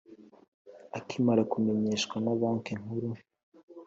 [0.97, 3.09] Akimara kumenyeshwa na Banki Nkuru